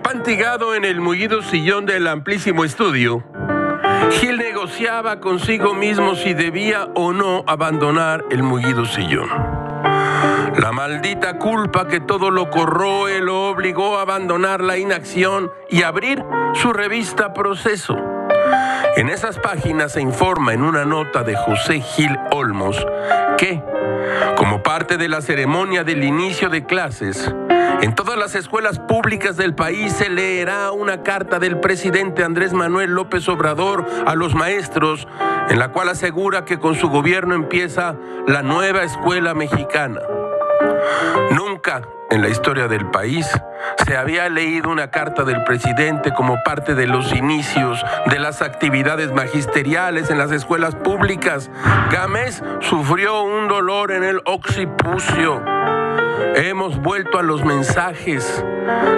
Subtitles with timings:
[0.00, 3.24] castigado en el mullido sillón del amplísimo estudio,
[4.12, 9.28] Gil negociaba consigo mismo si debía o no abandonar el mullido sillón.
[10.56, 16.24] La maldita culpa que todo lo corroe lo obligó a abandonar la inacción y abrir
[16.54, 17.98] su revista Proceso.
[18.96, 22.86] En esas páginas se informa en una nota de José Gil Olmos
[23.36, 23.60] que,
[24.36, 27.34] como parte de la ceremonia del inicio de clases,
[27.82, 32.92] en todas las escuelas públicas del país se leerá una carta del presidente Andrés Manuel
[32.92, 35.08] López Obrador a los maestros,
[35.50, 37.96] en la cual asegura que con su gobierno empieza
[38.28, 40.00] la nueva escuela mexicana.
[41.32, 43.28] Nunca en la historia del país
[43.84, 49.12] se había leído una carta del presidente como parte de los inicios de las actividades
[49.12, 51.50] magisteriales en las escuelas públicas.
[51.90, 55.42] Gámez sufrió un dolor en el occipucio.
[56.34, 58.44] Hemos vuelto a los mensajes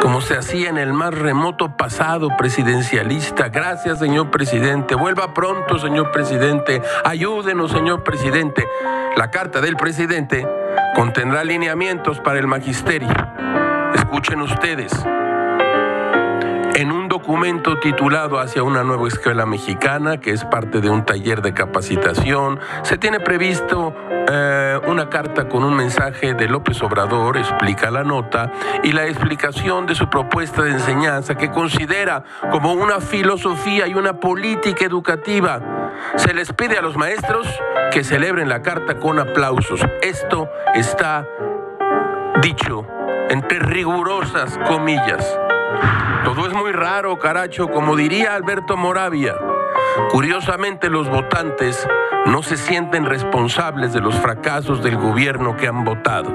[0.00, 3.48] como se hacía en el más remoto pasado presidencialista.
[3.48, 4.94] Gracias, señor presidente.
[4.94, 6.80] Vuelva pronto, señor presidente.
[7.04, 8.66] Ayúdenos, señor presidente.
[9.16, 10.46] La carta del presidente
[10.94, 13.08] contendrá lineamientos para el magisterio.
[13.94, 14.92] Escuchen ustedes.
[17.18, 22.60] Documento titulado Hacia una nueva escuela mexicana, que es parte de un taller de capacitación,
[22.82, 23.92] se tiene previsto
[24.30, 28.52] eh, una carta con un mensaje de López Obrador, explica la nota,
[28.84, 34.20] y la explicación de su propuesta de enseñanza que considera como una filosofía y una
[34.20, 35.60] política educativa.
[36.14, 37.48] Se les pide a los maestros
[37.90, 39.80] que celebren la carta con aplausos.
[40.02, 41.26] Esto está
[42.40, 42.86] dicho
[43.28, 45.26] entre rigurosas comillas.
[46.24, 49.34] Todo es muy raro, caracho, como diría Alberto Moravia.
[50.10, 51.86] Curiosamente los votantes
[52.26, 56.34] no se sienten responsables de los fracasos del gobierno que han votado.